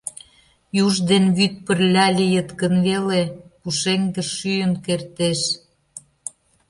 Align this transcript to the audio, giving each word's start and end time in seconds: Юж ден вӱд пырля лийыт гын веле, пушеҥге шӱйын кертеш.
Юж 0.83 0.95
ден 1.09 1.25
вӱд 1.37 1.53
пырля 1.65 2.07
лийыт 2.17 2.49
гын 2.61 2.75
веле, 2.87 3.21
пушеҥге 3.61 4.23
шӱйын 4.33 4.73
кертеш. 4.85 5.39